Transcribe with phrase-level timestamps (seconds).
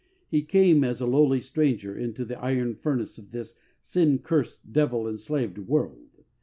[0.29, 3.53] He came as a lowly stranger into the iron furnace of this
[3.83, 6.23] sin cursed, devil enslaved world.